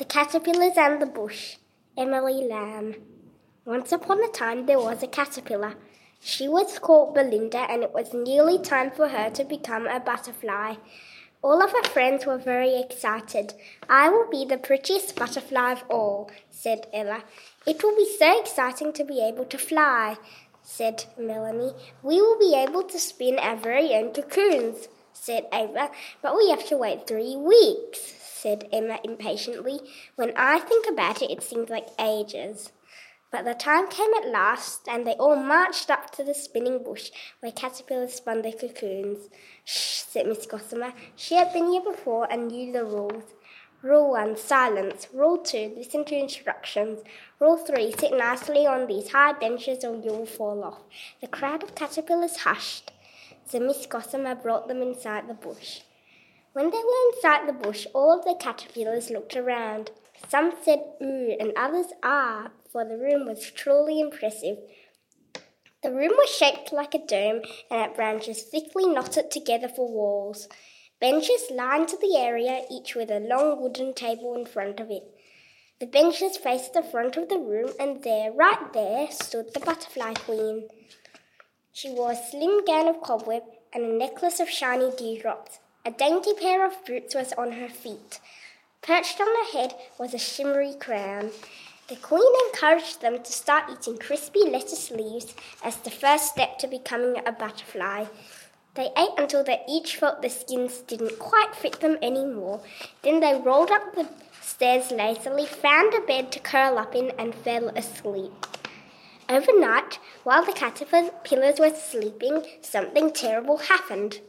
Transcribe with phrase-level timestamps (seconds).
[0.00, 1.56] The Caterpillars and the Bush,
[1.94, 2.94] Emily Lamb.
[3.66, 5.74] Once upon a time there was a caterpillar.
[6.20, 10.76] She was called Belinda, and it was nearly time for her to become a butterfly.
[11.42, 13.52] All of her friends were very excited.
[13.90, 17.22] I will be the prettiest butterfly of all, said Ella.
[17.66, 20.16] It will be so exciting to be able to fly,
[20.62, 21.74] said Melanie.
[22.02, 25.90] We will be able to spin our very own cocoons, said Ava,
[26.22, 29.80] but we have to wait three weeks, said Emma impatiently.
[30.16, 32.72] When I think about it, it seems like ages.
[33.30, 37.10] But the time came at last, and they all marched up to the spinning bush
[37.38, 39.28] where caterpillars spun their cocoons.
[39.64, 40.92] Shh, said Miss Gossamer.
[41.14, 43.22] She had been here before and knew the rules.
[43.82, 45.06] Rule 1 Silence.
[45.14, 47.00] Rule 2 Listen to instructions.
[47.38, 50.82] Rule 3 Sit nicely on these high benches or you will fall off.
[51.20, 52.92] The crowd of caterpillars hushed.
[53.46, 55.80] So Miss Gossamer brought them inside the bush.
[56.52, 59.92] When they were inside the bush, all of the caterpillars looked around.
[60.28, 64.58] Some said ooh and others ah, for the room was truly impressive.
[65.82, 70.48] The room was shaped like a dome and had branches thickly knotted together for walls.
[71.00, 75.04] Benches lined the area, each with a long wooden table in front of it.
[75.78, 80.12] The benches faced the front of the room, and there, right there, stood the butterfly
[80.12, 80.68] queen.
[81.72, 85.60] She wore a slim gown of cobweb and a necklace of shiny dewdrops.
[85.82, 88.20] A dainty pair of boots was on her feet.
[88.82, 91.30] Perched on her head was a shimmery crown.
[91.88, 96.66] The queen encouraged them to start eating crispy lettuce leaves as the first step to
[96.66, 98.04] becoming a butterfly.
[98.74, 102.60] They ate until they each felt the skins didn't quite fit them anymore.
[103.02, 104.06] Then they rolled up the
[104.42, 108.46] stairs lazily, found a bed to curl up in, and fell asleep.
[109.30, 114.20] Overnight, while the caterpillars were sleeping, something terrible happened.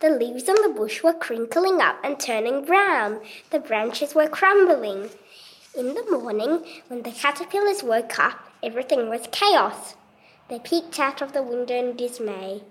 [0.00, 3.20] The leaves on the bush were crinkling up and turning brown.
[3.50, 5.10] The branches were crumbling.
[5.76, 9.96] In the morning, when the caterpillars woke up, everything was chaos.
[10.48, 12.62] They peeked out of the window in dismay.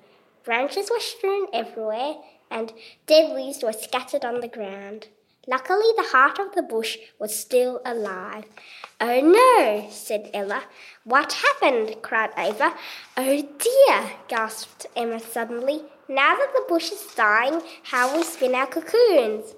[0.44, 2.16] Branches were strewn everywhere,
[2.50, 2.74] and
[3.06, 5.08] dead leaves were scattered on the ground.
[5.50, 8.46] Luckily, the heart of the bush was still alive.
[9.02, 10.66] Oh no, said Ella.
[11.04, 11.96] What happened?
[12.04, 12.76] cried Ava.
[13.18, 15.82] Oh dear, gasped Emma suddenly.
[16.08, 19.56] Now that the bush is dying, how will we spin our cocoons?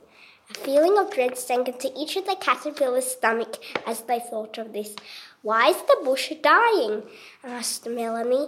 [0.50, 4.72] A feeling of dread sank into each of the caterpillar's stomach as they thought of
[4.72, 4.96] this.
[5.42, 7.04] Why is the bush dying?
[7.44, 8.48] asked Melanie.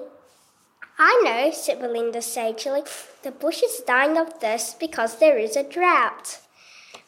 [0.97, 2.83] I know, said Belinda sagely.
[3.23, 6.39] The bush is dying of thirst because there is a drought.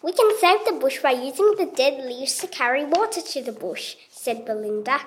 [0.06, 3.52] We can save the bush by using the dead leaves to carry water to the
[3.52, 5.00] bush, said Belinda.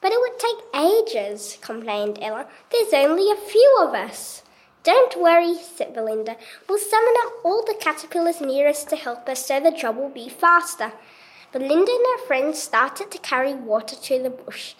[0.00, 2.46] But it would take ages, complained Ella.
[2.70, 4.44] There's only a few of us.
[4.84, 6.36] Don't worry, said Belinda.
[6.68, 10.08] We'll summon up all the caterpillars near us to help us so the job will
[10.08, 10.92] be faster.
[11.50, 14.74] Belinda and her friends started to carry water to the bush.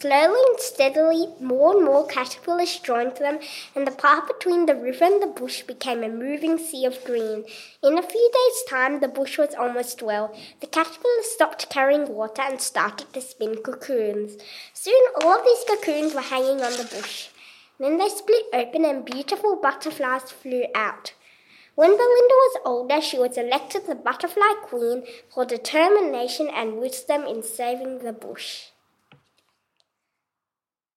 [0.00, 3.40] Slowly and steadily, more and more caterpillars joined them,
[3.74, 7.44] and the path between the river and the bush became a moving sea of green.
[7.82, 10.32] In a few days' time, the bush was almost well.
[10.60, 14.40] The caterpillars stopped carrying water and started to spin cocoons.
[14.72, 17.30] Soon, all of these cocoons were hanging on the bush.
[17.80, 21.12] Then they split open, and beautiful butterflies flew out.
[21.74, 27.42] When Belinda was older, she was elected the Butterfly Queen for determination and wisdom in
[27.42, 28.66] saving the bush.